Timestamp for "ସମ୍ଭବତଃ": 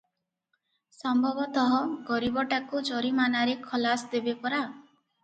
0.99-1.75